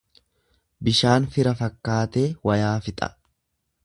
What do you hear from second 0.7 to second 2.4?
Bishaan fira fakkaatee